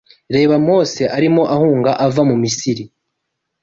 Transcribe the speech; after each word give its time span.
REBA 0.33 0.57
Mose 0.67 1.03
arimo 1.17 1.43
ahunga 1.55 1.91
ava 2.05 2.21
mu 2.29 2.35
Misiri 2.43 2.83